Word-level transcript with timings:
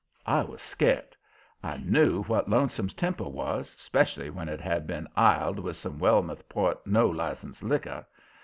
I 0.25 0.41
was 0.41 0.63
scart. 0.63 1.15
I 1.61 1.77
knew 1.77 2.23
what 2.23 2.49
Lonesome's 2.49 2.95
temper 2.95 3.25
was, 3.29 3.75
'specially 3.77 4.31
when 4.31 4.49
it 4.49 4.59
had 4.59 4.87
been 4.87 5.07
iled 5.15 5.59
with 5.59 5.75
some 5.75 5.99
Wellmouth 5.99 6.49
Port 6.49 6.87
no 6.87 7.07
license 7.07 7.61
liquor. 7.61 8.07